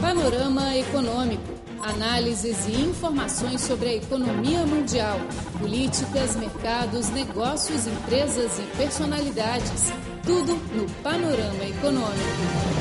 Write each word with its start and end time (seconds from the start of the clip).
Panorama 0.00 0.76
Econômico. 0.76 1.42
Análises 1.82 2.68
e 2.68 2.82
informações 2.82 3.60
sobre 3.60 3.88
a 3.88 3.94
economia 3.96 4.64
mundial, 4.64 5.18
políticas, 5.58 6.36
mercados, 6.36 7.10
negócios, 7.10 7.86
empresas 7.86 8.60
e 8.60 8.76
personalidades. 8.76 9.92
Tudo 10.24 10.54
no 10.72 10.88
Panorama 11.02 11.64
Econômico. 11.64 12.78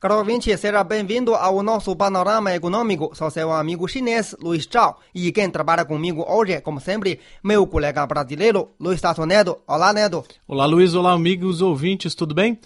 Caro 0.00 0.18
ouvinte, 0.18 0.56
seja 0.56 0.84
bem-vindo 0.84 1.34
ao 1.34 1.60
nosso 1.60 1.94
panorama 1.96 2.54
econômico. 2.54 3.10
Sou 3.14 3.28
seu 3.32 3.52
amigo 3.52 3.88
chinês, 3.88 4.32
Luiz 4.40 4.68
Zhao. 4.72 5.00
E 5.12 5.32
quem 5.32 5.50
trabalha 5.50 5.84
comigo 5.84 6.24
hoje, 6.26 6.60
como 6.60 6.80
sempre, 6.80 7.18
meu 7.42 7.66
colega 7.66 8.06
brasileiro, 8.06 8.70
Luiz 8.78 9.00
Tasso 9.00 9.26
Neto. 9.26 9.58
Olá, 9.66 9.92
Neto. 9.92 10.24
Olá, 10.46 10.66
Luiz. 10.66 10.94
Olá, 10.94 11.12
amigos 11.12 11.60
ouvintes, 11.60 12.14
tudo 12.14 12.32
bem? 12.32 12.60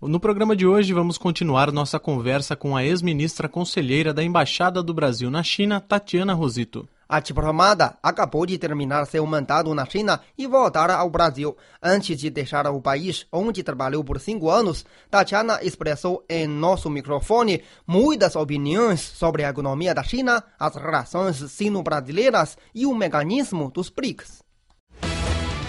No 0.00 0.20
programa 0.20 0.54
de 0.54 0.64
hoje, 0.64 0.92
vamos 0.92 1.18
continuar 1.18 1.72
nossa 1.72 1.98
conversa 1.98 2.54
com 2.54 2.76
a 2.76 2.84
ex-ministra 2.84 3.48
conselheira 3.48 4.14
da 4.14 4.22
Embaixada 4.22 4.80
do 4.80 4.94
Brasil 4.94 5.28
na 5.28 5.42
China, 5.42 5.80
Tatiana 5.80 6.34
Rosito. 6.34 6.88
A 7.08 7.18
diplomada 7.18 7.98
acabou 8.00 8.46
de 8.46 8.56
terminar 8.58 9.04
seu 9.06 9.26
mandato 9.26 9.74
na 9.74 9.84
China 9.86 10.20
e 10.38 10.46
voltar 10.46 10.88
ao 10.90 11.10
Brasil. 11.10 11.56
Antes 11.82 12.16
de 12.16 12.30
deixar 12.30 12.64
o 12.68 12.80
país, 12.80 13.26
onde 13.32 13.64
trabalhou 13.64 14.04
por 14.04 14.20
cinco 14.20 14.48
anos, 14.48 14.86
Tatiana 15.10 15.58
expressou 15.62 16.24
em 16.28 16.46
nosso 16.46 16.88
microfone 16.88 17.62
muitas 17.84 18.36
opiniões 18.36 19.00
sobre 19.00 19.42
a 19.42 19.50
economia 19.50 19.92
da 19.92 20.04
China, 20.04 20.44
as 20.60 20.76
relações 20.76 21.38
sino-brasileiras 21.50 22.56
e 22.72 22.86
o 22.86 22.94
mecanismo 22.94 23.68
dos 23.68 23.90
BRICS. 23.90 24.38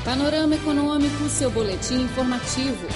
Panorama 0.06 0.56
Econômico, 0.56 1.28
seu 1.30 1.50
boletim 1.50 2.04
informativo. 2.04 2.88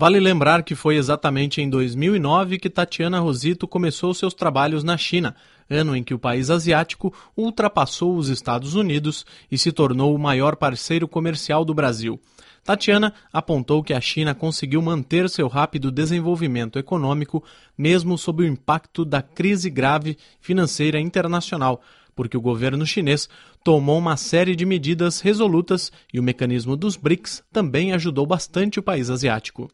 Vale 0.00 0.18
lembrar 0.18 0.62
que 0.62 0.74
foi 0.74 0.96
exatamente 0.96 1.60
em 1.60 1.68
2009 1.68 2.58
que 2.58 2.70
Tatiana 2.70 3.20
Rosito 3.20 3.68
começou 3.68 4.14
seus 4.14 4.32
trabalhos 4.32 4.82
na 4.82 4.96
China, 4.96 5.36
ano 5.68 5.94
em 5.94 6.02
que 6.02 6.14
o 6.14 6.18
país 6.18 6.48
asiático 6.48 7.12
ultrapassou 7.36 8.16
os 8.16 8.30
Estados 8.30 8.74
Unidos 8.74 9.26
e 9.52 9.58
se 9.58 9.70
tornou 9.70 10.14
o 10.14 10.18
maior 10.18 10.56
parceiro 10.56 11.06
comercial 11.06 11.66
do 11.66 11.74
Brasil. 11.74 12.18
Tatiana 12.64 13.12
apontou 13.30 13.84
que 13.84 13.92
a 13.92 14.00
China 14.00 14.34
conseguiu 14.34 14.80
manter 14.80 15.28
seu 15.28 15.48
rápido 15.48 15.90
desenvolvimento 15.90 16.78
econômico 16.78 17.44
mesmo 17.76 18.16
sob 18.16 18.42
o 18.42 18.46
impacto 18.46 19.04
da 19.04 19.20
crise 19.20 19.68
grave 19.68 20.16
financeira 20.40 20.98
internacional, 20.98 21.82
porque 22.16 22.38
o 22.38 22.40
governo 22.40 22.86
chinês 22.86 23.28
tomou 23.62 23.98
uma 23.98 24.16
série 24.16 24.56
de 24.56 24.64
medidas 24.64 25.20
resolutas 25.20 25.92
e 26.10 26.18
o 26.18 26.22
mecanismo 26.22 26.74
dos 26.74 26.96
BRICS 26.96 27.42
também 27.52 27.92
ajudou 27.92 28.24
bastante 28.24 28.78
o 28.78 28.82
país 28.82 29.10
asiático. 29.10 29.70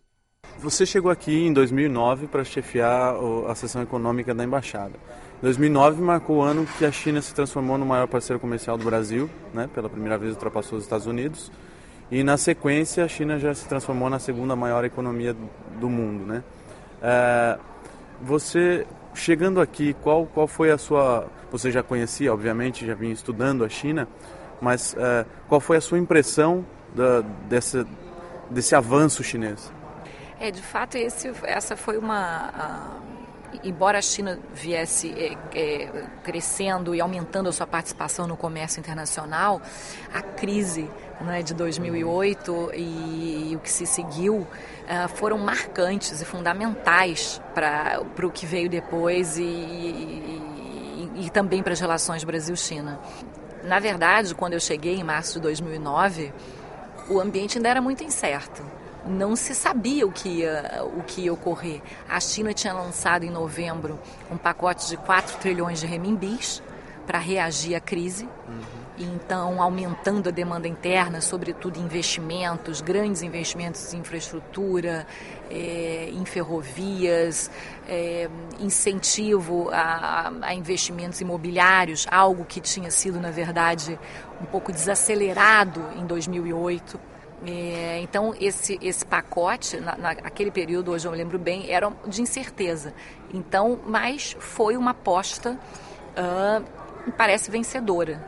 Você 0.58 0.86
chegou 0.86 1.10
aqui 1.10 1.46
em 1.46 1.52
2009 1.52 2.28
para 2.28 2.42
chefiar 2.42 3.14
a 3.46 3.54
seção 3.54 3.82
econômica 3.82 4.34
da 4.34 4.42
embaixada. 4.42 4.94
2009 5.42 6.00
marcou 6.00 6.38
o 6.38 6.42
ano 6.42 6.66
que 6.78 6.84
a 6.86 6.90
China 6.90 7.20
se 7.20 7.34
transformou 7.34 7.76
no 7.76 7.84
maior 7.84 8.08
parceiro 8.08 8.40
comercial 8.40 8.78
do 8.78 8.84
Brasil, 8.84 9.28
né? 9.52 9.68
pela 9.74 9.88
primeira 9.88 10.16
vez 10.16 10.32
ultrapassou 10.32 10.78
os 10.78 10.84
Estados 10.84 11.06
Unidos. 11.06 11.52
E 12.10 12.24
na 12.24 12.38
sequência 12.38 13.04
a 13.04 13.08
China 13.08 13.38
já 13.38 13.52
se 13.52 13.68
transformou 13.68 14.08
na 14.08 14.18
segunda 14.18 14.56
maior 14.56 14.82
economia 14.82 15.36
do 15.78 15.90
mundo. 15.90 16.24
Né? 16.24 16.42
É, 17.02 17.58
você 18.22 18.86
chegando 19.14 19.60
aqui, 19.60 19.94
qual, 20.02 20.24
qual 20.24 20.46
foi 20.46 20.70
a 20.70 20.78
sua. 20.78 21.27
Você 21.52 21.70
já 21.70 21.82
conhecia, 21.82 22.32
obviamente, 22.32 22.86
já 22.86 22.94
vinha 22.94 23.12
estudando 23.12 23.62
a 23.62 23.68
China, 23.68 24.08
mas 24.60 24.96
é, 24.98 25.27
qual 25.48 25.60
foi 25.60 25.77
a 25.77 25.80
sua 25.82 25.98
impressão 25.98 26.64
da, 26.94 27.20
desse, 27.46 27.86
desse 28.50 28.74
avanço 28.74 29.22
chinês? 29.22 29.70
É, 30.39 30.51
de 30.51 30.61
fato, 30.61 30.97
esse, 30.97 31.33
essa 31.45 31.77
foi 31.77 31.97
uma. 31.97 33.01
embora 33.65 33.98
a 33.98 34.03
China 34.03 34.39
viesse 34.53 35.15
é, 35.17 35.37
é, 35.59 36.06
crescendo 36.23 36.95
e 36.95 37.01
aumentando 37.01 37.48
a 37.48 37.52
sua 37.52 37.67
participação 37.67 38.27
no 38.27 38.36
comércio 38.36 38.79
internacional, 38.79 39.63
a 40.13 40.20
crise 40.20 40.91
né, 41.23 41.42
de 41.42 41.55
2008 41.55 42.70
e, 42.75 43.51
e, 43.51 43.57
o 43.57 43.61
que 43.61 43.70
se 43.70 43.86
seguiu 43.86 44.41
uh, 44.41 45.08
foram 45.14 45.39
marcantes 45.39 46.20
e 46.20 46.25
fundamentais 46.27 47.41
para 47.55 48.02
o 48.23 48.30
que 48.30 48.45
veio 48.45 48.69
depois 48.69 49.39
e, 49.39 49.42
e, 49.42 51.13
e 51.17 51.30
também 51.30 51.63
para 51.63 51.73
as 51.73 51.80
relações 51.80 52.23
Brasil-China. 52.25 53.01
Na 53.64 53.79
verdade, 53.79 54.35
quando 54.35 54.52
eu 54.52 54.61
cheguei 54.61 54.96
em 54.96 55.02
março 55.02 55.35
de 55.35 55.41
2009, 55.41 56.30
o 57.08 57.19
ambiente 57.19 57.57
ainda 57.57 57.70
era 57.70 57.80
muito 57.80 58.05
incerto 58.05 58.63
não 59.06 59.36
se 59.36 59.55
sabia 59.55 60.06
o 60.06 60.12
que 60.12 60.28
ia, 60.28 60.83
o 60.96 61.02
que 61.02 61.22
ia 61.22 61.33
ocorrer. 61.33 61.80
A 62.08 62.20
China 62.20 62.52
tinha 62.52 62.72
lançado 62.72 63.24
em 63.24 63.30
novembro 63.30 63.98
um 64.30 64.36
pacote 64.36 64.89
de 64.89 64.96
4 64.96 65.39
trilhões 65.39 65.80
de 65.80 65.86
renminbis 65.86 66.62
para 67.06 67.18
reagir 67.18 67.74
à 67.74 67.80
crise. 67.80 68.28
Uhum. 68.48 68.86
Então, 68.98 69.61
aumentando 69.61 70.30
a 70.30 70.33
demanda 70.33 70.66
interna, 70.66 71.20
sobretudo 71.20 71.78
investimentos, 71.78 72.80
grandes 72.80 73.22
investimentos 73.22 73.92
em 73.92 73.98
infraestrutura, 73.98 75.06
é, 75.50 76.08
em 76.11 76.24
ferrovias, 76.24 77.50
é, 77.86 78.28
incentivo 78.58 79.68
a, 79.70 80.33
a, 80.40 80.55
investimentos 80.55 81.20
imobiliários, 81.20 82.06
algo 82.11 82.45
que 82.46 82.58
tinha 82.58 82.90
sido, 82.90 83.20
na 83.20 83.30
verdade, 83.30 83.98
um 84.40 84.46
pouco 84.46 84.72
desacelerado 84.72 85.84
em 85.96 86.06
2008. 86.06 86.98
É, 87.45 88.01
então, 88.01 88.35
esse, 88.41 88.79
esse 88.80 89.05
pacote, 89.05 89.79
na, 89.79 89.97
naquele 89.97 90.51
período, 90.51 90.92
hoje 90.92 91.07
eu 91.07 91.13
me 91.13 91.19
lembro 91.19 91.39
bem, 91.39 91.70
era 91.70 91.92
de 92.07 92.23
incerteza. 92.23 92.95
Então, 93.33 93.79
mas 93.86 94.36
foi 94.39 94.77
uma 94.77 94.92
aposta, 94.92 95.58
uh, 96.17 97.13
parece 97.17 97.51
vencedora. 97.51 98.23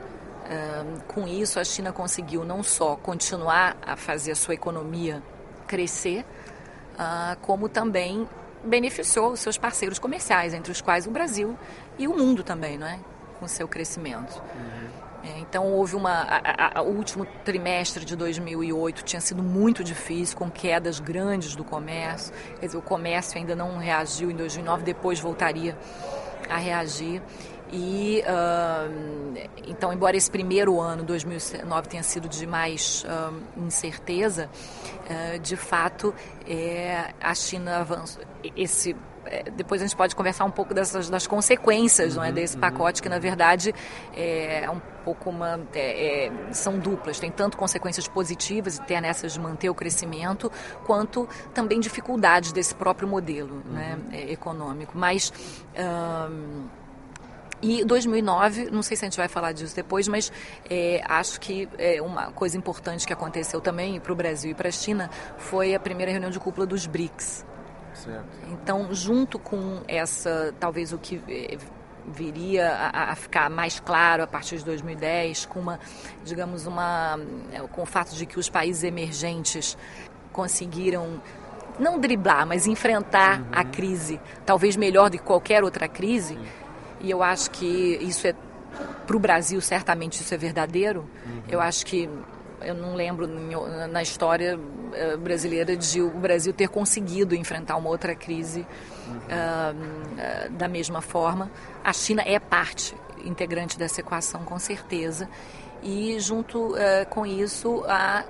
Uh, 0.44 1.02
com 1.04 1.26
isso, 1.26 1.58
a 1.58 1.64
China 1.64 1.92
conseguiu 1.92 2.44
não 2.44 2.62
só 2.62 2.96
continuar 2.96 3.76
a 3.84 3.96
fazer 3.96 4.32
a 4.32 4.36
sua 4.36 4.54
economia 4.54 5.22
crescer, 5.66 6.24
uh, 6.94 7.36
como 7.42 7.68
também 7.68 8.28
beneficiou 8.64 9.32
os 9.32 9.40
seus 9.40 9.56
parceiros 9.56 9.98
comerciais, 9.98 10.52
entre 10.52 10.72
os 10.72 10.80
quais 10.80 11.06
o 11.06 11.10
Brasil 11.10 11.56
e 11.98 12.08
o 12.08 12.16
mundo 12.16 12.42
também, 12.42 12.76
não 12.76 12.86
é? 12.86 12.98
com 13.38 13.48
seu 13.48 13.68
crescimento. 13.68 14.42
Uhum. 14.54 15.07
É, 15.28 15.38
então 15.40 15.66
houve 15.72 15.94
uma. 15.94 16.10
A, 16.10 16.78
a, 16.78 16.82
o 16.82 16.88
último 16.88 17.26
trimestre 17.44 18.04
de 18.04 18.16
2008 18.16 19.02
tinha 19.04 19.20
sido 19.20 19.42
muito 19.42 19.84
difícil, 19.84 20.36
com 20.36 20.50
quedas 20.50 21.00
grandes 21.00 21.54
do 21.54 21.62
comércio. 21.62 22.32
Quer 22.58 22.66
dizer, 22.66 22.78
o 22.78 22.82
comércio 22.82 23.38
ainda 23.38 23.54
não 23.54 23.76
reagiu 23.76 24.30
em 24.30 24.34
2009, 24.34 24.84
depois 24.84 25.20
voltaria 25.20 25.76
a 26.48 26.56
reagir. 26.56 27.20
E 27.70 28.22
uh, 28.22 29.48
então, 29.66 29.92
embora 29.92 30.16
esse 30.16 30.30
primeiro 30.30 30.80
ano, 30.80 31.04
2009, 31.04 31.88
tenha 31.88 32.02
sido 32.02 32.26
de 32.26 32.46
mais 32.46 33.04
uh, 33.04 33.34
incerteza, 33.58 34.48
uh, 34.48 35.38
de 35.38 35.54
fato, 35.54 36.14
é, 36.46 37.12
a 37.20 37.34
China 37.34 37.80
avançou. 37.80 38.22
Esse 38.56 38.96
depois 39.56 39.82
a 39.82 39.86
gente 39.86 39.96
pode 39.96 40.14
conversar 40.14 40.44
um 40.44 40.50
pouco 40.50 40.74
dessas, 40.74 41.08
das 41.08 41.26
consequências 41.26 42.14
uhum, 42.14 42.22
não 42.22 42.28
é, 42.28 42.32
desse 42.32 42.54
uhum, 42.54 42.60
pacote, 42.60 43.02
que 43.02 43.08
na 43.08 43.18
verdade 43.18 43.74
é, 44.14 44.64
é 44.64 44.70
um 44.70 44.80
pouco 45.04 45.30
uma. 45.30 45.60
É, 45.74 46.26
é, 46.26 46.32
são 46.52 46.78
duplas, 46.78 47.18
tem 47.18 47.30
tanto 47.30 47.56
consequências 47.56 48.06
positivas 48.06 48.76
e 48.76 48.82
ter 48.82 49.00
nessas 49.00 49.32
de 49.32 49.40
manter 49.40 49.70
o 49.70 49.74
crescimento, 49.74 50.50
quanto 50.84 51.28
também 51.54 51.80
dificuldades 51.80 52.52
desse 52.52 52.74
próprio 52.74 53.08
modelo 53.08 53.62
uhum. 53.66 53.72
né, 53.72 53.98
econômico. 54.28 54.92
Mas. 54.96 55.32
e 57.60 57.84
2009, 57.84 58.70
não 58.70 58.82
sei 58.82 58.96
se 58.96 59.04
a 59.04 59.08
gente 59.08 59.16
vai 59.16 59.28
falar 59.28 59.52
disso 59.52 59.74
depois, 59.74 60.06
mas 60.06 60.30
é, 60.70 61.02
acho 61.04 61.40
que 61.40 61.68
é, 61.76 62.00
uma 62.00 62.30
coisa 62.32 62.56
importante 62.56 63.06
que 63.06 63.12
aconteceu 63.12 63.60
também 63.60 63.98
para 63.98 64.12
o 64.12 64.16
Brasil 64.16 64.52
e 64.52 64.54
para 64.54 64.68
a 64.68 64.72
China 64.72 65.10
foi 65.38 65.74
a 65.74 65.80
primeira 65.80 66.12
reunião 66.12 66.30
de 66.30 66.38
cúpula 66.38 66.66
dos 66.66 66.86
BRICS. 66.86 67.44
Certo. 68.04 68.26
Então, 68.50 68.92
junto 68.94 69.38
com 69.38 69.82
essa, 69.88 70.54
talvez 70.58 70.92
o 70.92 70.98
que 70.98 71.20
eh, 71.28 71.58
viria 72.06 72.70
a, 72.70 73.12
a, 73.12 73.14
ficar 73.16 73.50
mais 73.50 73.80
claro 73.80 74.22
a 74.22 74.26
partir 74.26 74.58
de 74.58 74.64
2010, 74.64 75.46
com 75.46 75.60
uma, 75.60 75.80
digamos, 76.24 76.66
uma, 76.66 77.18
eh, 77.52 77.60
com 77.72 77.82
o 77.82 77.86
fato 77.86 78.14
de 78.14 78.24
que 78.24 78.38
os 78.38 78.48
países 78.48 78.84
emergentes 78.84 79.76
conseguiram 80.32 81.20
não 81.78 81.98
driblar, 81.98 82.46
mas 82.46 82.66
enfrentar 82.66 83.40
uhum. 83.40 83.46
a 83.52 83.64
crise, 83.64 84.20
talvez 84.44 84.76
melhor 84.76 85.10
do 85.10 85.18
que 85.18 85.24
qualquer 85.24 85.62
outra 85.62 85.88
crise. 85.88 86.34
Sim. 86.34 86.46
E 87.00 87.10
eu 87.10 87.22
acho 87.22 87.50
que 87.50 87.98
isso 88.00 88.26
é 88.26 88.34
para 89.06 89.16
o 89.16 89.20
Brasil 89.20 89.60
certamente 89.60 90.20
isso 90.20 90.34
é 90.34 90.36
verdadeiro. 90.36 91.08
Uhum. 91.26 91.42
Eu 91.48 91.60
acho 91.60 91.86
que 91.86 92.08
eu 92.60 92.74
não 92.74 92.94
lembro 92.94 93.26
na 93.88 94.02
história 94.02 94.58
eh, 94.92 95.16
brasileira 95.16 95.76
de 95.76 96.00
o 96.00 96.10
Brasil 96.10 96.52
ter 96.52 96.68
conseguido 96.68 97.34
enfrentar 97.34 97.76
uma 97.76 97.88
outra 97.88 98.14
crise 98.14 98.66
uh, 99.08 100.50
da 100.52 100.68
mesma 100.68 101.00
forma. 101.00 101.50
A 101.84 101.92
China 101.92 102.22
é 102.24 102.38
parte 102.38 102.94
integrante 103.24 103.78
dessa 103.78 104.00
equação, 104.00 104.44
com 104.44 104.58
certeza. 104.58 105.28
E 105.82 106.18
junto 106.20 106.74
uh, 106.74 106.78
com 107.10 107.24
isso, 107.24 107.84
a 107.86 108.24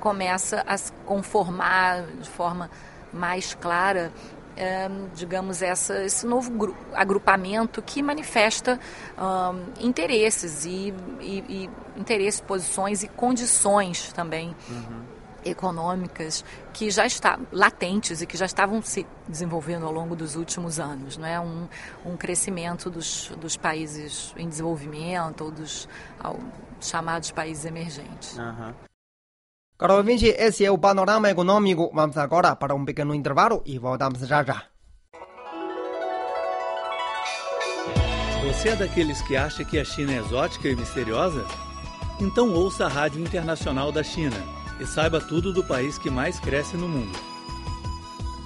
começa 0.00 0.64
a 0.66 0.78
se 0.78 0.90
conformar 1.04 2.06
de 2.18 2.28
forma 2.28 2.70
mais 3.12 3.54
clara 3.54 4.10
digamos, 5.14 5.62
essa, 5.62 6.04
esse 6.04 6.26
novo 6.26 6.74
agrupamento 6.94 7.80
que 7.80 8.02
manifesta 8.02 8.78
um, 9.18 9.84
interesses 9.84 10.64
e, 10.64 10.92
e, 11.20 11.44
e, 11.48 11.70
interesses, 11.96 12.40
posições 12.40 13.02
e 13.02 13.08
condições 13.08 14.12
também 14.12 14.54
uhum. 14.68 15.02
econômicas 15.44 16.44
que 16.72 16.90
já 16.90 17.06
estão 17.06 17.46
latentes 17.52 18.20
e 18.20 18.26
que 18.26 18.36
já 18.36 18.46
estavam 18.46 18.82
se 18.82 19.06
desenvolvendo 19.26 19.86
ao 19.86 19.92
longo 19.92 20.14
dos 20.14 20.36
últimos 20.36 20.78
anos, 20.78 21.16
não 21.16 21.26
é 21.26 21.40
um, 21.40 21.68
um 22.04 22.16
crescimento 22.16 22.90
dos, 22.90 23.32
dos 23.40 23.56
países 23.56 24.34
em 24.36 24.48
desenvolvimento 24.48 25.44
ou 25.44 25.50
dos 25.50 25.88
ao, 26.18 26.38
chamados 26.80 27.30
países 27.30 27.64
emergentes. 27.64 28.36
Uhum. 28.36 28.89
Caro 29.80 29.96
ouvinte, 29.96 30.26
esse 30.26 30.62
é 30.62 30.70
o 30.70 30.76
Panorama 30.76 31.30
Econômico. 31.30 31.90
Vamos 31.94 32.18
agora 32.18 32.54
para 32.54 32.74
um 32.74 32.84
pequeno 32.84 33.14
intervalo 33.14 33.62
e 33.64 33.78
voltamos 33.78 34.20
já 34.28 34.44
já. 34.44 34.64
Você 38.44 38.68
é 38.68 38.76
daqueles 38.76 39.22
que 39.22 39.38
acha 39.38 39.64
que 39.64 39.78
a 39.78 39.84
China 39.84 40.12
é 40.12 40.18
exótica 40.18 40.68
e 40.68 40.76
misteriosa? 40.76 41.46
Então 42.20 42.52
ouça 42.52 42.84
a 42.84 42.88
Rádio 42.88 43.22
Internacional 43.22 43.90
da 43.90 44.02
China 44.02 44.36
e 44.78 44.84
saiba 44.84 45.18
tudo 45.18 45.50
do 45.50 45.64
país 45.64 45.96
que 45.96 46.10
mais 46.10 46.38
cresce 46.38 46.76
no 46.76 46.86
mundo. 46.86 47.18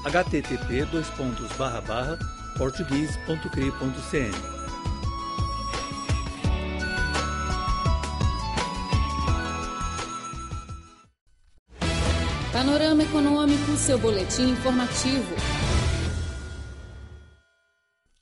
http 0.04 0.86
Econômico, 13.74 13.76
seu 13.76 13.98
boletim 13.98 14.50
informativo. 14.50 15.34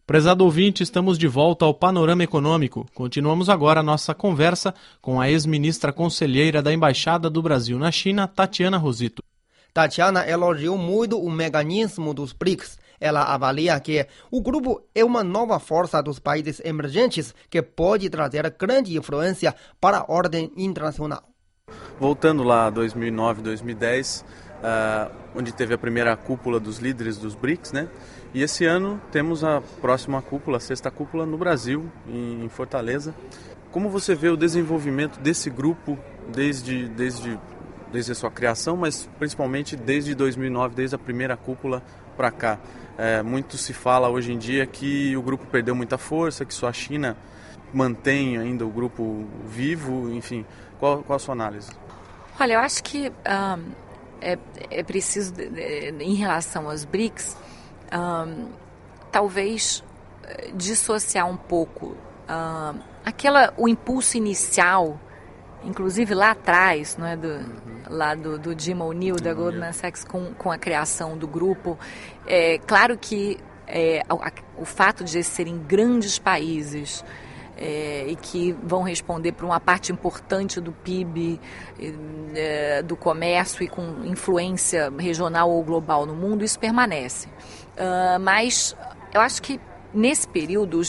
Prezado 0.06 0.44
ouvinte, 0.44 0.82
estamos 0.82 1.18
de 1.18 1.28
volta 1.28 1.64
ao 1.64 1.72
Panorama 1.72 2.24
Econômico. 2.24 2.86
Continuamos 2.94 3.48
agora 3.48 3.80
a 3.80 3.82
nossa 3.82 4.14
conversa 4.14 4.74
com 5.00 5.20
a 5.20 5.30
ex-ministra 5.30 5.92
conselheira 5.92 6.60
da 6.60 6.72
Embaixada 6.72 7.30
do 7.30 7.40
Brasil 7.40 7.78
na 7.78 7.90
China, 7.90 8.26
Tatiana 8.26 8.76
Rosito. 8.76 9.22
Tatiana 9.72 10.28
elogiou 10.28 10.76
muito 10.76 11.18
o 11.18 11.30
mecanismo 11.30 12.12
dos 12.12 12.32
BRICS. 12.32 12.78
Ela 13.00 13.22
avalia 13.22 13.78
que 13.80 14.06
o 14.30 14.40
grupo 14.40 14.82
é 14.94 15.04
uma 15.04 15.24
nova 15.24 15.58
força 15.58 16.02
dos 16.02 16.18
países 16.18 16.60
emergentes 16.64 17.34
que 17.48 17.62
pode 17.62 18.08
trazer 18.10 18.48
grande 18.58 18.96
influência 18.96 19.54
para 19.80 19.98
a 19.98 20.04
ordem 20.08 20.52
internacional. 20.56 21.22
Voltando 21.98 22.42
lá 22.42 22.66
a 22.66 22.70
2009, 22.70 23.42
2010, 23.42 24.24
uh, 24.62 25.12
onde 25.34 25.52
teve 25.52 25.74
a 25.74 25.78
primeira 25.78 26.16
cúpula 26.16 26.60
dos 26.60 26.78
líderes 26.78 27.18
dos 27.18 27.34
BRICS, 27.34 27.72
né? 27.72 27.88
E 28.32 28.42
esse 28.42 28.64
ano 28.64 29.00
temos 29.10 29.44
a 29.44 29.60
próxima 29.80 30.22
cúpula, 30.22 30.56
a 30.56 30.60
sexta 30.60 30.90
cúpula 30.90 31.26
no 31.26 31.36
Brasil, 31.36 31.90
em 32.08 32.48
Fortaleza. 32.48 33.14
Como 33.70 33.90
você 33.90 34.14
vê 34.14 34.28
o 34.28 34.36
desenvolvimento 34.36 35.18
desse 35.20 35.50
grupo 35.50 35.98
desde, 36.28 36.88
desde, 36.88 37.38
desde 37.92 38.12
a 38.12 38.14
sua 38.14 38.30
criação, 38.30 38.76
mas 38.76 39.08
principalmente 39.18 39.76
desde 39.76 40.14
2009, 40.14 40.74
desde 40.74 40.96
a 40.96 40.98
primeira 40.98 41.36
cúpula 41.36 41.82
para 42.16 42.30
cá? 42.30 42.58
É, 42.96 43.22
muito 43.22 43.56
se 43.56 43.72
fala 43.72 44.08
hoje 44.08 44.32
em 44.32 44.38
dia 44.38 44.66
que 44.66 45.16
o 45.16 45.22
grupo 45.22 45.46
perdeu 45.46 45.74
muita 45.74 45.98
força, 45.98 46.44
que 46.44 46.54
só 46.54 46.68
a 46.68 46.72
China 46.72 47.16
mantém 47.72 48.36
ainda 48.36 48.64
o 48.66 48.70
grupo 48.70 49.26
vivo, 49.46 50.10
enfim. 50.10 50.44
Qual, 50.78 51.02
qual 51.02 51.16
a 51.16 51.18
sua 51.18 51.32
análise? 51.32 51.70
Olha, 52.38 52.54
eu 52.54 52.60
acho 52.60 52.82
que 52.82 53.08
um, 53.08 53.72
é, 54.22 54.38
é, 54.70 54.82
preciso, 54.82 55.34
em 56.00 56.14
relação 56.14 56.68
aos 56.68 56.84
BRICS, 56.84 57.36
talvez 59.10 59.84
eh, 60.24 60.52
dissociar 60.54 61.28
um 61.28 61.36
pouco 61.36 61.96
aquela, 63.04 63.52
o 63.56 63.68
impulso 63.68 64.16
inicial, 64.16 64.98
inclusive 65.64 66.14
lá 66.14 66.30
atrás, 66.30 66.96
não 66.96 67.06
é, 67.06 67.16
do, 67.16 67.28
uhum. 67.28 67.82
lá 67.88 68.14
do, 68.14 68.38
do 68.38 68.58
Jim 68.58 68.80
O'Neill, 68.80 69.16
da 69.16 69.34
Goldman 69.34 69.72
Sachs, 69.72 70.04
com, 70.04 70.32
com 70.34 70.50
a 70.50 70.58
criação 70.58 71.16
do 71.16 71.26
grupo. 71.26 71.78
É 72.26 72.58
claro 72.58 72.96
que 72.96 73.38
é, 73.66 74.02
o, 74.10 74.62
o 74.62 74.64
fato 74.64 75.04
de 75.04 75.18
eles 75.18 75.26
serem 75.26 75.58
grandes 75.58 76.18
países, 76.18 77.04
é, 77.62 78.06
e 78.08 78.16
que 78.16 78.50
vão 78.60 78.82
responder 78.82 79.30
por 79.30 79.44
uma 79.44 79.60
parte 79.60 79.92
importante 79.92 80.60
do 80.60 80.72
PIB, 80.72 81.40
é, 82.34 82.82
do 82.82 82.96
comércio 82.96 83.62
e 83.62 83.68
com 83.68 84.04
influência 84.04 84.92
regional 84.98 85.48
ou 85.48 85.62
global 85.62 86.04
no 86.04 86.16
mundo, 86.16 86.44
isso 86.44 86.58
permanece. 86.58 87.28
Uh, 87.28 88.18
mas 88.20 88.76
eu 89.14 89.20
acho 89.20 89.40
que 89.40 89.60
nesse 89.94 90.26
período, 90.26 90.80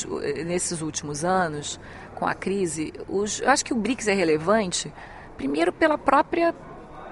nesses 0.45 0.81
últimos 0.81 1.23
anos, 1.23 1.79
com 2.15 2.25
a 2.25 2.33
crise, 2.33 2.91
os, 3.07 3.39
eu 3.39 3.51
acho 3.51 3.63
que 3.63 3.73
o 3.73 3.77
BRICS 3.77 4.07
é 4.07 4.13
relevante, 4.13 4.91
primeiro 5.37 5.71
pela 5.71 5.97
própria, 5.97 6.55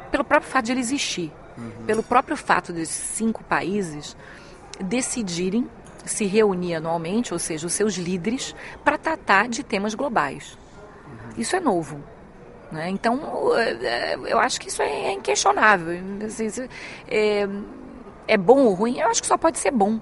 pelo 0.09 0.23
próprio 0.23 0.51
fato 0.51 0.65
de 0.65 0.71
ele 0.71 0.79
existir, 0.79 1.31
uhum. 1.55 1.85
pelo 1.85 2.01
próprio 2.01 2.35
fato 2.35 2.73
desses 2.73 2.95
cinco 2.95 3.43
países 3.43 4.17
decidirem 4.79 5.69
se 6.05 6.25
reunir 6.25 6.75
anualmente, 6.75 7.33
ou 7.33 7.39
seja, 7.39 7.67
os 7.67 7.73
seus 7.73 7.95
líderes, 7.95 8.55
para 8.83 8.97
tratar 8.97 9.47
de 9.47 9.63
temas 9.63 9.93
globais. 9.93 10.57
Isso 11.37 11.55
é 11.55 11.59
novo. 11.59 12.01
Né? 12.71 12.89
Então, 12.89 13.19
é, 13.57 14.15
eu 14.15 14.39
acho 14.39 14.59
que 14.59 14.69
isso 14.69 14.81
é 14.81 15.11
inquestionável. 15.13 16.01
É, 17.07 17.47
é 18.27 18.37
bom 18.37 18.59
ou 18.65 18.73
ruim? 18.73 18.99
Eu 18.99 19.09
acho 19.09 19.21
que 19.21 19.27
só 19.27 19.37
pode 19.37 19.59
ser 19.59 19.71
bom. 19.71 19.99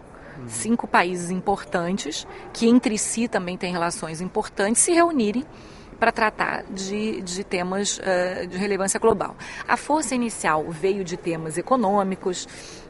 Cinco 0.48 0.88
países 0.88 1.30
importantes, 1.32 2.26
que 2.54 2.68
entre 2.68 2.98
si 2.98 3.28
também 3.28 3.58
têm 3.58 3.74
relações 3.74 4.22
importantes, 4.22 4.82
se 4.82 4.94
reunirem 4.94 5.46
para 6.00 6.14
tratar 6.14 6.64
de, 6.70 7.22
de 7.22 7.44
temas 7.44 8.00
uh, 8.00 8.48
de 8.48 8.58
relevância 8.58 9.00
global. 9.00 9.36
A 9.68 9.76
força 9.76 10.16
inicial 10.16 10.66
veio 10.70 11.04
de 11.04 11.18
temas 11.18 11.58
econômicos, 11.58 12.48
é, 12.48 12.89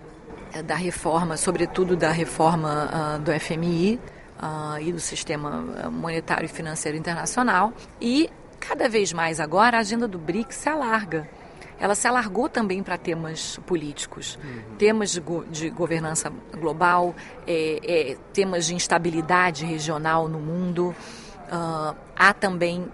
da 0.65 0.75
reforma, 0.75 1.37
sobretudo 1.37 1.95
da 1.95 2.11
reforma 2.11 3.17
uh, 3.17 3.19
do 3.19 3.31
FMI 3.39 3.95
uh, 3.95 3.99
ah, 4.39 4.81
e 4.81 4.91
do 4.91 4.99
sistema 4.99 5.63
ah, 5.83 5.89
monetário 5.89 6.45
e 6.45 6.47
financeiro 6.47 6.97
internacional. 6.97 7.73
E 8.01 8.29
cada 8.59 8.89
vez 8.89 9.13
mais 9.13 9.39
agora 9.39 9.77
a 9.77 9.79
agenda 9.79 10.07
do 10.07 10.17
BRICS 10.17 10.55
se 10.55 10.69
alarga. 10.69 11.29
Ela 11.79 11.95
se 11.95 12.07
alargou 12.07 12.49
também 12.49 12.83
para 12.83 12.97
temas 12.97 13.57
políticos, 13.65 14.37
uhum. 14.43 14.75
temas 14.77 15.11
de, 15.11 15.21
go 15.21 15.45
de, 15.45 15.69
governança 15.69 16.29
global, 16.51 17.15
é, 17.47 17.79
é, 18.11 18.17
temas 18.33 18.65
de 18.65 18.75
instabilidade 18.75 19.65
regional 19.65 20.27
no 20.27 20.39
mundo. 20.39 20.93
Uh, 21.47 21.95
há 22.15 22.33
também. 22.33 22.85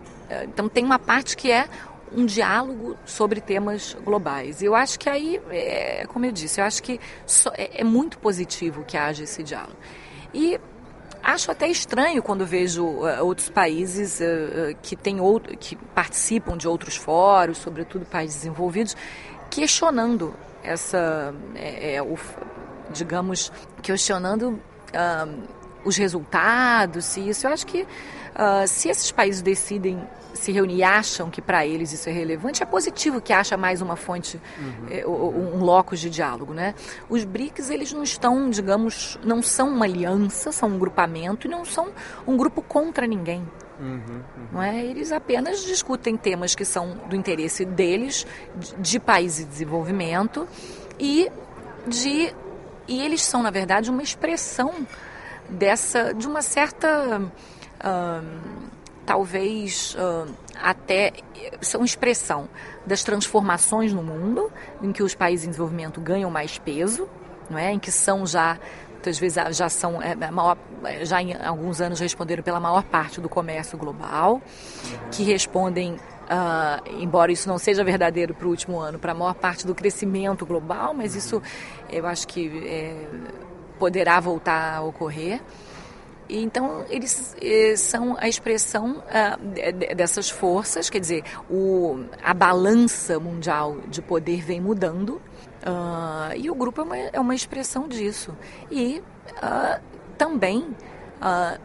Então, 0.44 0.68
tem 0.68 0.84
uma 0.84 0.98
parte 0.98 1.36
que 1.36 1.52
é 1.52 1.68
um 2.16 2.26
diálogo 2.26 2.98
sobre 3.06 3.42
temas 3.42 3.96
globais. 4.04 4.62
Eu 4.62 4.74
acho 4.74 4.98
que 4.98 5.10
aí, 5.10 5.42
é, 5.50 6.06
como 6.08 6.26
eu 6.26 6.32
disse, 6.32 6.62
eu 6.62 6.66
acho 6.66 6.82
que 6.82 7.00
é, 7.54 7.82
é 7.82 7.84
muito 7.84 8.18
positivo 8.20 8.84
que 8.86 8.98
haja 8.98 9.24
esse 9.24 9.44
diálogo. 9.44 9.78
E 10.34 10.60
acho 11.22 11.52
até 11.52 11.68
estranho 11.68 12.22
quando 12.22 12.46
vejo 12.46 12.86
uh, 12.86 13.24
outros 13.24 13.50
países 13.50 14.20
uh, 14.20 14.76
que, 14.82 14.96
tem 14.96 15.20
outro, 15.20 15.58
que 15.58 15.76
participam 15.76 16.56
de 16.56 16.68
outros 16.68 16.96
fóruns, 16.96 17.58
sobretudo 17.58 18.06
países 18.06 18.38
desenvolvidos, 18.38 18.96
questionando 19.50 20.34
essa, 20.64 21.34
é, 21.56 21.96
é, 21.96 22.02
o, 22.02 22.18
digamos, 22.92 23.52
questionando 23.82 24.52
uh, 24.52 25.44
os 25.86 25.96
resultados, 25.96 27.16
isso. 27.16 27.48
Eu 27.48 27.54
acho 27.54 27.66
que 27.66 27.88
se 28.68 28.90
esses 28.90 29.12
países 29.12 29.42
decidem 29.42 30.06
se 30.36 30.52
reunir 30.52 30.78
e 30.78 30.84
acham 30.84 31.30
que 31.30 31.42
para 31.42 31.66
eles 31.66 31.94
isso 31.94 32.10
é 32.10 32.12
relevante, 32.12 32.62
é 32.62 32.66
positivo 32.66 33.22
que 33.22 33.32
acha 33.32 33.56
mais 33.56 33.82
uma 33.82 33.96
fonte, 33.96 34.40
uhum. 34.60 34.88
é, 34.90 35.08
um 35.08 35.64
locus 35.64 36.00
de 36.00 36.10
diálogo, 36.10 36.54
né? 36.54 36.76
Os 37.10 37.24
BRICS, 37.24 37.70
eles 37.70 37.94
não 37.94 38.04
estão, 38.04 38.50
digamos, 38.50 39.18
não 39.24 39.42
são 39.42 39.70
uma 39.70 39.86
aliança, 39.86 40.52
são 40.52 40.70
um 40.70 40.78
grupamento 40.78 41.48
e 41.48 41.50
não 41.50 41.64
são 41.64 41.88
um 42.28 42.36
grupo 42.36 42.62
contra 42.62 43.08
ninguém. 43.08 43.48
Uhum, 43.80 44.02
uhum. 44.08 44.48
Não 44.52 44.62
é? 44.62 44.84
Eles 44.84 45.12
apenas 45.12 45.64
discutem 45.64 46.16
temas 46.16 46.54
que 46.54 46.66
são 46.66 46.98
do 47.10 47.16
interesse 47.16 47.66
deles, 47.66 48.26
de, 48.56 48.76
de 48.76 49.00
país 49.00 49.38
de 49.38 49.46
desenvolvimento 49.46 50.48
e 51.00 51.30
de 51.88 52.34
e 52.88 53.02
eles 53.02 53.24
são 53.24 53.42
na 53.42 53.50
verdade 53.50 53.90
uma 53.90 54.04
expressão 54.04 54.86
dessa 55.50 56.14
de 56.14 56.28
uma 56.28 56.42
certa 56.42 57.20
uh, 57.20 58.26
talvez 59.06 59.96
uh, 59.96 60.32
até 60.62 61.14
são 61.62 61.84
expressão 61.84 62.50
das 62.86 63.04
transformações 63.04 63.94
no 63.94 64.02
mundo, 64.04 64.52
em 64.82 64.92
que 64.92 65.04
os 65.04 65.14
países 65.14 65.46
em 65.46 65.50
desenvolvimento 65.50 66.02
ganham 66.02 66.30
mais 66.30 66.58
peso, 66.58 67.08
não 67.50 67.58
é? 67.58 67.72
Em 67.72 67.80
que 67.80 67.92
são 67.92 68.26
já 68.26 68.58
muitas 69.06 69.20
vezes 69.20 69.56
já 69.56 69.70
são 69.70 70.02
é, 70.02 70.16
maior, 70.16 70.58
já 71.04 71.22
em 71.22 71.36
alguns 71.36 71.80
anos 71.80 72.00
responderam 72.00 72.42
pela 72.42 72.60
maior 72.60 72.84
parte 72.84 73.22
do 73.22 73.30
comércio 73.30 73.78
global, 73.78 74.42
que 75.12 75.24
respondem 75.24 75.94
uh, 75.94 77.00
embora 77.00 77.32
isso 77.32 77.48
não 77.48 77.58
seja 77.58 77.84
verdadeiro 77.84 78.34
para 78.34 78.48
o 78.48 78.50
último 78.50 78.80
ano, 78.80 78.98
para 78.98 79.12
a 79.12 79.16
maior 79.16 79.36
parte 79.36 79.66
do 79.66 79.76
crescimento 79.76 80.46
global, 80.46 80.94
mas 80.94 81.16
isso 81.16 81.42
eu 81.90 82.06
acho 82.08 82.28
que 82.28 82.48
é, 82.66 83.08
poderá 83.78 84.20
voltar 84.20 84.78
a 84.78 84.82
ocorrer. 84.82 85.42
Então, 86.28 86.84
eles 86.90 87.36
eh, 87.40 87.76
são 87.76 88.18
a 88.20 88.28
expressão 88.28 89.04
ah, 89.10 89.38
dessas 89.96 90.30
forças, 90.30 90.90
quer 90.90 91.00
dizer, 91.00 91.24
o, 91.50 92.04
a 92.24 92.34
balança 92.34 93.20
mundial 93.20 93.78
de 93.88 94.02
poder 94.02 94.42
vem 94.42 94.60
mudando 94.60 95.22
ah, 95.64 96.32
e 96.36 96.50
o 96.50 96.56
grupo 96.56 96.82
é 96.82 96.84
uma, 96.84 96.98
é 96.98 97.20
uma 97.20 97.36
expressão 97.36 97.88
disso. 97.88 98.36
E 98.72 99.04
ah, 99.42 99.80
também 100.18 100.76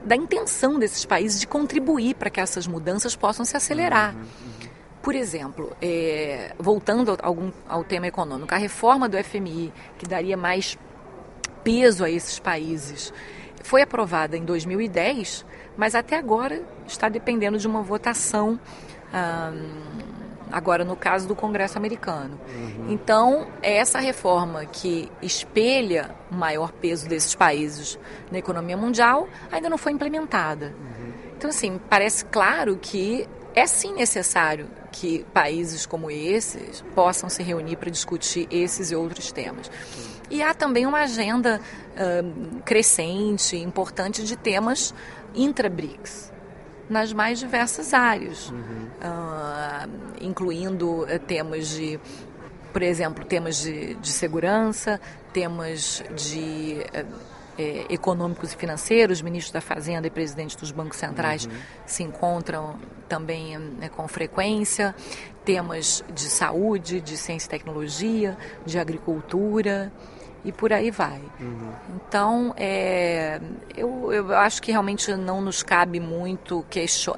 da 0.05 0.17
intenção 0.17 0.79
desses 0.79 1.05
países 1.05 1.39
de 1.39 1.47
contribuir 1.47 2.15
para 2.15 2.31
que 2.31 2.41
essas 2.41 2.67
mudanças 2.67 3.15
possam 3.15 3.45
se 3.45 3.55
acelerar. 3.57 4.15
Uhum, 4.15 4.21
uhum. 4.21 4.71
Por 5.03 5.15
exemplo, 5.15 5.77
é, 5.83 6.55
voltando 6.59 7.19
ao, 7.23 7.37
ao 7.69 7.85
tema 7.85 8.07
econômico, 8.07 8.55
a 8.55 8.57
reforma 8.57 9.07
do 9.07 9.23
FMI, 9.23 9.71
que 9.99 10.07
daria 10.07 10.37
mais 10.37 10.79
peso 11.63 12.05
a 12.05 12.11
esses 12.11 12.39
países, 12.39 13.13
foi 13.63 13.83
aprovada 13.83 14.37
em 14.37 14.45
2010, 14.45 15.45
mas 15.77 15.95
até 15.95 16.17
agora 16.17 16.63
está 16.87 17.09
dependendo 17.09 17.59
de 17.59 17.67
uma 17.67 17.83
votação, 17.83 18.59
agora 20.51 20.85
no 20.85 20.97
caso 20.97 21.29
do 21.29 21.35
Congresso 21.35 21.79
americano. 21.79 22.39
Uhum. 22.53 22.87
Então, 22.91 23.47
é 23.63 23.77
essa 23.77 23.99
reforma 23.99 24.65
que 24.67 25.11
espelha 25.23 26.11
o 26.31 26.35
maior 26.35 26.73
peso 26.73 27.09
desses 27.09 27.35
países 27.35 27.99
na 28.31 28.39
economia 28.39 28.77
mundial 28.77 29.29
ainda 29.51 29.71
não 29.71 29.79
foi 29.79 29.93
implementada. 29.93 30.75
Uhum. 30.79 31.13
Então, 31.37 31.51
assim, 31.51 31.81
parece 31.89 32.25
claro 32.25 32.77
que 32.81 33.29
é 33.55 33.67
sim 33.67 33.95
necessário 33.95 34.69
que 34.93 35.25
países 35.33 35.87
como 35.87 36.11
esses 36.11 36.83
possam 36.95 37.29
se 37.29 37.43
reunir 37.43 37.77
para 37.77 37.91
discutir 37.91 38.49
esses 38.51 38.91
e 38.91 38.97
outros 38.97 39.31
temas. 39.33 39.71
E 40.31 40.43
há 40.43 40.55
também 40.55 40.87
uma 40.87 41.01
agenda 41.01 41.61
uh, 41.61 42.63
crescente, 42.63 43.57
importante 43.57 44.23
de 44.23 44.37
temas 44.37 44.95
intra-BRICS 45.35 46.33
nas 46.89 47.13
mais 47.13 47.39
diversas 47.39 47.95
áreas, 47.95 48.51
uhum. 48.51 48.87
uh, 49.01 49.91
incluindo 50.21 51.03
uh, 51.03 51.19
temas 51.27 51.69
de, 51.69 52.01
por 52.73 52.83
exemplo, 52.83 53.25
temas 53.25 53.63
de, 53.63 53.95
de 53.95 54.09
segurança, 54.09 55.01
temas 55.33 56.03
de 56.17 56.85
uh, 56.95 57.31
eh, 57.59 57.85
econômicos 57.91 58.55
e 58.55 58.57
financeiros, 58.57 59.21
ministros 59.21 59.53
da 59.53 59.61
Fazenda 59.61 60.07
e 60.07 60.11
presidentes 60.11 60.57
dos 60.57 60.71
bancos 60.71 60.97
centrais 60.97 61.45
uhum. 61.45 61.53
se 61.85 62.03
encontram 62.03 62.79
também 63.07 63.55
eh, 63.83 63.89
com 63.91 64.09
frequência, 64.09 64.95
temas 65.45 66.03
de 66.15 66.23
saúde, 66.23 67.03
de 67.03 67.19
ciência 67.19 67.49
e 67.49 67.51
tecnologia, 67.51 68.39
de 68.65 68.79
agricultura 68.79 69.93
e 70.45 70.53
por 70.53 70.73
aí 70.73 70.91
vai. 70.91 71.21
Uhum. 71.41 71.73
Então, 71.97 72.55
é, 72.57 73.41
eu, 73.77 74.13
eu 74.13 74.35
acho 74.37 74.63
que 74.63 74.71
realmente 74.71 75.15
não 75.15 75.41
nos 75.41 75.63
cabe 75.63 76.01
muito 76.01 76.65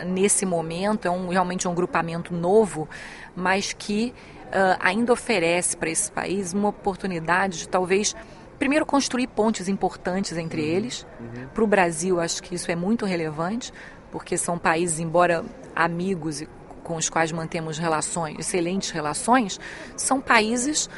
nesse 0.07 0.45
momento, 0.45 1.07
é 1.07 1.11
um, 1.11 1.29
realmente 1.29 1.69
um 1.69 1.75
grupamento 1.75 2.35
novo, 2.35 2.89
mas 3.35 3.73
que 3.73 4.13
uh, 4.49 4.77
ainda 4.81 5.13
oferece 5.13 5.77
para 5.77 5.91
esse 5.91 6.11
país 6.11 6.53
uma 6.53 6.69
oportunidade 6.69 7.59
de 7.59 7.69
talvez 7.69 8.15
primeiro 8.59 8.87
construir 8.87 9.27
pontes 9.27 9.69
importantes 9.69 10.37
entre 10.37 10.63
uhum. 10.63 10.69
eles. 10.69 11.07
Uhum. 11.21 11.49
Para 11.55 11.65
o 11.65 11.67
Brasil, 11.67 12.21
acho 12.21 12.43
que 12.43 12.55
isso 12.55 12.71
é 12.71 12.77
muito 12.77 13.05
relevante, 13.05 13.73
porque 14.11 14.37
são 14.37 14.59
países, 14.59 14.99
embora 14.99 15.45
amigos 15.75 16.43
e 16.43 16.49
com 16.83 16.97
os 16.97 17.09
quais 17.09 17.31
mantemos 17.31 17.79
relações, 17.79 18.39
excelentes 18.39 18.91
relações, 18.91 19.59
são 19.97 20.21
países 20.21 20.91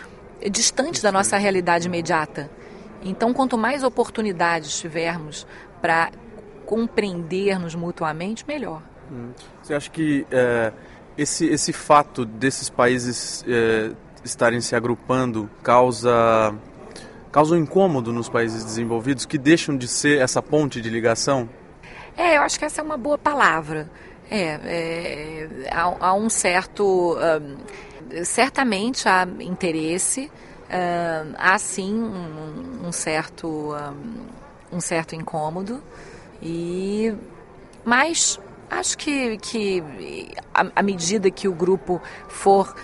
distantes 0.50 1.02
da 1.02 1.12
nossa 1.12 1.36
realidade 1.36 1.88
imediata. 1.88 2.50
Então, 3.02 3.32
quanto 3.34 3.58
mais 3.58 3.82
oportunidades 3.82 4.78
tivermos 4.78 5.46
para 5.80 6.10
compreendermos 6.64 7.74
mutuamente, 7.74 8.44
melhor. 8.46 8.82
Hum. 9.12 9.30
Você 9.62 9.74
acha 9.74 9.90
que 9.90 10.26
é, 10.30 10.72
esse, 11.16 11.46
esse 11.46 11.72
fato 11.72 12.24
desses 12.24 12.70
países 12.70 13.44
é, 13.46 13.90
estarem 14.24 14.60
se 14.60 14.74
agrupando 14.74 15.48
causa, 15.62 16.54
causa 17.30 17.54
um 17.54 17.58
incômodo 17.58 18.12
nos 18.12 18.28
países 18.28 18.64
desenvolvidos 18.64 19.26
que 19.26 19.36
deixam 19.36 19.76
de 19.76 19.86
ser 19.86 20.20
essa 20.20 20.40
ponte 20.40 20.80
de 20.80 20.88
ligação? 20.88 21.48
É, 22.16 22.36
eu 22.36 22.42
acho 22.42 22.58
que 22.58 22.64
essa 22.64 22.80
é 22.80 22.84
uma 22.84 22.96
boa 22.96 23.18
palavra. 23.18 23.90
É, 24.30 24.58
é 24.64 25.68
há, 25.70 26.08
há, 26.08 26.14
um 26.14 26.30
certo. 26.30 27.16
Um, 27.16 27.56
certamente 28.24 29.08
há 29.08 29.26
interesse, 29.40 30.30
uh, 30.64 31.34
há 31.36 31.58
sim 31.58 31.94
um, 31.94 32.86
um 32.88 32.92
certo, 32.92 33.74
um, 34.72 34.76
um, 34.76 34.80
certo 34.80 35.14
incômodo, 35.14 35.82
e, 36.42 37.14
mas 37.84 38.38
acho 38.70 38.98
que, 38.98 39.36
que 39.38 39.82
à 40.52 40.82
medida 40.82 41.30
que 41.30 41.48
o 41.48 41.52
grupo 41.52 42.00
for 42.28 42.74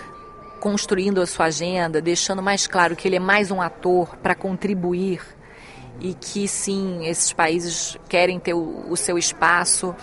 construindo 0.60 1.20
a 1.20 1.26
sua 1.26 1.46
agenda, 1.46 2.00
deixando 2.00 2.42
mais 2.42 2.66
claro 2.66 2.94
que 2.94 3.08
ele 3.08 3.16
é 3.16 3.20
mais 3.20 3.50
um 3.50 3.62
ator 3.62 4.16
para 4.16 4.34
contribuir 4.34 5.22
e 6.00 6.14
que 6.14 6.46
sim, 6.46 7.06
esses 7.06 7.32
países 7.32 7.96
querem 8.08 8.38
ter 8.38 8.54
o, 8.54 8.90
o 8.90 8.96
seu 8.96 9.18
espaço 9.18 9.94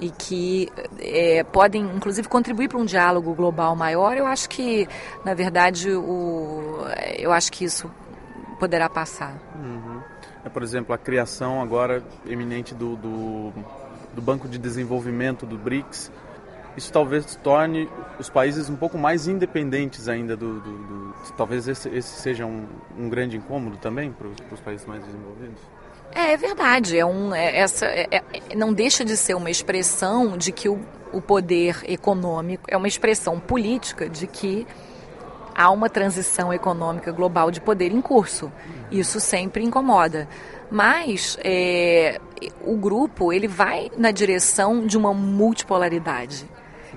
e 0.00 0.10
que 0.10 0.72
é, 0.98 1.44
podem, 1.44 1.82
inclusive, 1.94 2.26
contribuir 2.26 2.68
para 2.68 2.78
um 2.78 2.86
diálogo 2.86 3.34
global 3.34 3.76
maior, 3.76 4.16
eu 4.16 4.26
acho 4.26 4.48
que, 4.48 4.88
na 5.24 5.34
verdade, 5.34 5.90
o, 5.92 6.78
eu 7.18 7.30
acho 7.30 7.52
que 7.52 7.64
isso 7.64 7.90
poderá 8.58 8.88
passar. 8.88 9.38
Uhum. 9.54 10.00
É, 10.42 10.48
por 10.48 10.62
exemplo, 10.62 10.94
a 10.94 10.98
criação 10.98 11.60
agora 11.60 12.02
eminente 12.26 12.74
do, 12.74 12.96
do, 12.96 13.52
do 14.14 14.22
Banco 14.22 14.48
de 14.48 14.58
Desenvolvimento 14.58 15.44
do 15.44 15.58
BRICS, 15.58 16.10
isso 16.78 16.90
talvez 16.90 17.36
torne 17.36 17.86
os 18.18 18.30
países 18.30 18.70
um 18.70 18.76
pouco 18.76 18.96
mais 18.96 19.28
independentes 19.28 20.08
ainda 20.08 20.34
do, 20.34 20.60
do, 20.60 20.78
do 20.78 21.14
talvez 21.36 21.68
esse, 21.68 21.90
esse 21.90 22.20
seja 22.20 22.46
um, 22.46 22.66
um 22.96 23.08
grande 23.10 23.36
incômodo 23.36 23.76
também 23.76 24.12
para 24.12 24.28
os 24.28 24.60
países 24.60 24.86
mais 24.86 25.04
desenvolvidos 25.04 25.60
é, 26.14 26.32
é 26.32 26.36
verdade. 26.36 26.98
É 26.98 27.04
um, 27.04 27.34
é, 27.34 27.58
essa, 27.58 27.86
é, 27.86 28.08
é, 28.10 28.54
não 28.54 28.72
deixa 28.72 29.04
de 29.04 29.16
ser 29.16 29.34
uma 29.34 29.50
expressão 29.50 30.36
de 30.36 30.52
que 30.52 30.68
o, 30.68 30.80
o 31.12 31.20
poder 31.20 31.78
econômico 31.84 32.64
é 32.68 32.76
uma 32.76 32.88
expressão 32.88 33.38
política 33.38 34.08
de 34.08 34.26
que 34.26 34.66
há 35.54 35.70
uma 35.70 35.88
transição 35.88 36.52
econômica 36.52 37.12
global 37.12 37.50
de 37.50 37.60
poder 37.60 37.92
em 37.92 38.00
curso. 38.00 38.50
Isso 38.90 39.20
sempre 39.20 39.64
incomoda. 39.64 40.28
Mas 40.70 41.36
é, 41.42 42.20
o 42.64 42.76
grupo 42.76 43.32
ele 43.32 43.48
vai 43.48 43.90
na 43.96 44.10
direção 44.10 44.86
de 44.86 44.96
uma 44.96 45.12
multipolaridade. 45.12 46.48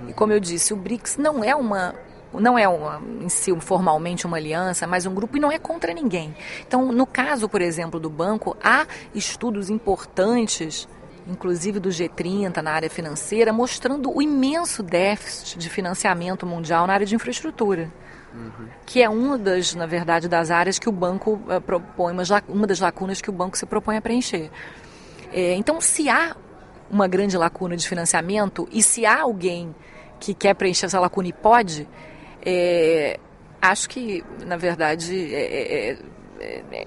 E 0.08 0.12
como 0.12 0.32
eu 0.32 0.40
disse, 0.40 0.72
o 0.72 0.76
BRICS 0.76 1.16
não 1.16 1.42
é 1.42 1.54
uma 1.54 1.94
não 2.40 2.58
é 2.58 2.68
uma, 2.68 3.02
em 3.20 3.28
si 3.28 3.54
formalmente 3.60 4.26
uma 4.26 4.36
aliança, 4.36 4.86
mas 4.86 5.06
um 5.06 5.14
grupo 5.14 5.36
e 5.36 5.40
não 5.40 5.50
é 5.50 5.58
contra 5.58 5.92
ninguém. 5.92 6.34
Então, 6.66 6.92
no 6.92 7.06
caso, 7.06 7.48
por 7.48 7.60
exemplo, 7.60 7.98
do 8.00 8.10
banco, 8.10 8.56
há 8.62 8.86
estudos 9.14 9.70
importantes 9.70 10.88
inclusive 11.26 11.80
do 11.80 11.88
G30 11.88 12.58
na 12.58 12.72
área 12.72 12.90
financeira, 12.90 13.52
mostrando 13.52 14.14
o 14.14 14.20
imenso 14.20 14.82
déficit 14.82 15.58
de 15.58 15.70
financiamento 15.70 16.46
mundial 16.46 16.86
na 16.86 16.92
área 16.92 17.06
de 17.06 17.14
infraestrutura. 17.14 17.90
Uhum. 18.34 18.68
Que 18.84 19.02
é 19.02 19.08
uma 19.08 19.38
das, 19.38 19.74
na 19.74 19.86
verdade, 19.86 20.28
das 20.28 20.50
áreas 20.50 20.78
que 20.78 20.88
o 20.88 20.92
banco 20.92 21.40
uh, 21.48 21.60
propõe, 21.60 22.12
uma, 22.12 22.22
uma 22.48 22.66
das 22.66 22.80
lacunas 22.80 23.20
que 23.20 23.30
o 23.30 23.32
banco 23.32 23.56
se 23.56 23.64
propõe 23.64 23.96
a 23.96 24.02
preencher. 24.02 24.50
É, 25.32 25.54
então, 25.54 25.80
se 25.80 26.08
há 26.08 26.36
uma 26.90 27.08
grande 27.08 27.36
lacuna 27.36 27.76
de 27.76 27.88
financiamento 27.88 28.68
e 28.70 28.82
se 28.82 29.06
há 29.06 29.20
alguém 29.20 29.74
que 30.20 30.34
quer 30.34 30.54
preencher 30.54 30.86
essa 30.86 31.00
lacuna 31.00 31.28
e 31.28 31.32
pode, 31.32 31.88
é, 32.44 33.18
acho 33.60 33.88
que, 33.88 34.22
na 34.44 34.56
verdade, 34.56 35.34
é, 35.34 35.40
é, 35.40 35.98
é, 36.40 36.64
é 36.72 36.84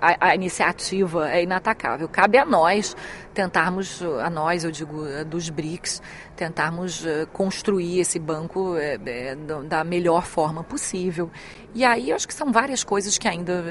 a, 0.00 0.28
a, 0.28 0.34
iniciativa 0.34 1.30
é 1.30 1.42
inatacável. 1.42 2.08
Cabe 2.08 2.38
a 2.38 2.44
nós 2.44 2.96
tentarmos, 3.32 4.02
a 4.02 4.28
nós, 4.28 4.64
eu 4.64 4.70
digo, 4.70 5.04
dos 5.24 5.48
BRICS, 5.48 6.02
tentarmos 6.34 7.06
eh, 7.06 7.26
construir 7.32 8.00
esse 8.00 8.18
banco 8.18 8.76
é, 8.76 8.98
é, 9.06 9.36
da 9.66 9.84
melhor 9.84 10.26
forma 10.26 10.62
possível. 10.62 11.30
E 11.74 11.84
aí, 11.84 12.12
acho 12.12 12.26
que 12.26 12.34
são 12.34 12.52
várias 12.52 12.84
coisas 12.84 13.16
que 13.16 13.28
ainda. 13.28 13.64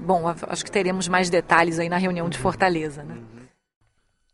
bom, 0.00 0.24
acho 0.48 0.64
que 0.64 0.70
teremos 0.70 1.06
mais 1.06 1.30
detalhes 1.30 1.78
aí 1.78 1.88
na 1.88 1.98
reunião 1.98 2.28
de 2.28 2.38
Fortaleza. 2.38 3.04
Né? 3.04 3.16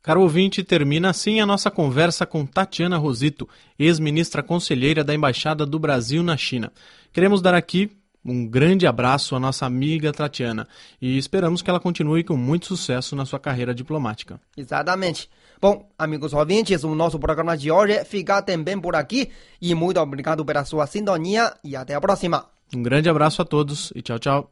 Caro 0.04 0.20
ouvinte, 0.20 0.62
termina 0.62 1.08
assim 1.08 1.40
a 1.40 1.46
nossa 1.46 1.70
conversa 1.70 2.26
com 2.26 2.44
Tatiana 2.44 2.98
Rosito, 2.98 3.48
ex-ministra 3.78 4.42
conselheira 4.42 5.02
da 5.02 5.14
Embaixada 5.14 5.64
do 5.64 5.78
Brasil 5.78 6.22
na 6.22 6.36
China. 6.36 6.70
Queremos 7.10 7.40
dar 7.40 7.54
aqui 7.54 7.90
Um 8.22 8.46
grande 8.46 8.86
abraço 8.86 9.36
à 9.36 9.40
nossa 9.40 9.66
amiga 9.66 10.12
Tatiana 10.12 10.66
e 11.00 11.18
esperamos 11.18 11.60
que 11.60 11.68
ela 11.68 11.80
continue 11.80 12.24
com 12.24 12.36
muito 12.36 12.66
sucesso 12.66 13.14
na 13.14 13.26
sua 13.26 13.38
carreira 13.38 13.74
diplomática. 13.74 14.40
Exatamente. 14.56 15.28
Bom, 15.60 15.88
amigos 15.98 16.32
ouvintes, 16.32 16.84
o 16.84 16.94
nosso 16.94 17.18
programa 17.18 17.56
de 17.56 17.70
hoje 17.70 18.02
fica 18.04 18.40
também 18.42 18.80
por 18.80 18.96
aqui 18.96 19.30
e 19.60 19.74
muito 19.74 20.00
obrigado 20.00 20.44
pela 20.44 20.64
sua 20.64 20.86
sintonia 20.86 21.54
e 21.62 21.76
até 21.76 21.94
a 21.94 22.00
próxima. 22.00 22.46
Um 22.74 22.82
grande 22.82 23.08
abraço 23.08 23.42
a 23.42 23.44
todos 23.44 23.92
e 23.94 24.00
tchau, 24.00 24.18
tchau. 24.18 24.50